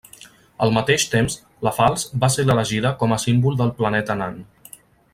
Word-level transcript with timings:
Al 0.67 0.71
mateix 0.77 1.03
temps, 1.15 1.35
la 1.67 1.75
falç 1.77 2.05
va 2.25 2.31
ser 2.37 2.47
l'elegida 2.49 2.95
com 3.03 3.15
a 3.15 3.21
símbol 3.27 3.61
del 3.63 3.75
planeta 3.83 4.21
nan. 4.25 4.45